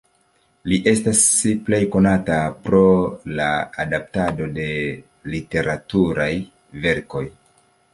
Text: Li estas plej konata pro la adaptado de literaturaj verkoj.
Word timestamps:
Li 0.71 0.77
estas 0.91 1.19
plej 1.67 1.81
konata 1.97 2.39
pro 2.65 2.81
la 3.43 3.53
adaptado 3.87 4.51
de 4.59 4.69
literaturaj 5.37 6.33
verkoj. 6.89 7.29